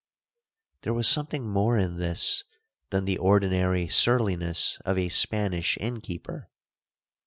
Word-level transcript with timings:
'There 0.81 0.95
was 0.95 1.07
something 1.07 1.47
more 1.47 1.77
in 1.77 1.97
this 1.97 2.43
than 2.89 3.05
the 3.05 3.19
ordinary 3.19 3.87
surliness 3.87 4.79
of 4.83 4.97
a 4.97 5.09
Spanish 5.09 5.77
innkeeper. 5.77 6.49